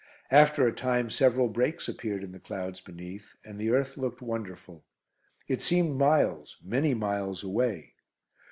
[0.31, 4.83] After a time several breaks appeared in the clouds beneath, and the earth looked wonderful.
[5.47, 7.93] It seemed miles many miles away.